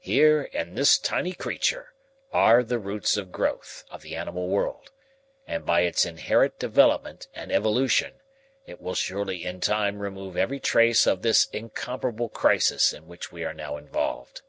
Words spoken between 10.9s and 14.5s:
of this incomparable crisis in which we are now involved."